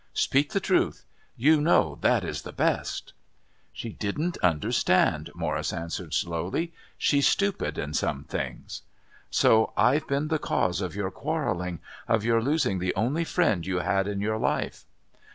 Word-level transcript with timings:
Speak 0.15 0.51
the 0.53 0.59
truth. 0.59 1.05
You 1.37 1.61
know 1.61 1.99
that 2.01 2.23
is 2.23 2.41
the 2.41 2.51
best." 2.51 3.13
"She 3.71 3.89
didn't 3.93 4.39
understand," 4.39 5.29
Morris 5.35 5.71
answered 5.71 6.15
slowly. 6.15 6.73
"She's 6.97 7.27
stupid 7.27 7.77
in 7.77 7.93
some 7.93 8.23
things." 8.23 8.81
"So 9.29 9.73
I've 9.77 10.07
been 10.07 10.29
the 10.29 10.39
cause 10.39 10.81
of 10.81 10.95
your 10.95 11.11
quarrelling, 11.11 11.81
of 12.07 12.23
your 12.25 12.41
losing 12.41 12.79
the 12.79 12.95
only 12.95 13.23
friend 13.23 13.63
you 13.63 13.77
had 13.77 14.07
in 14.07 14.21
your 14.21 14.39
life?" 14.39 14.85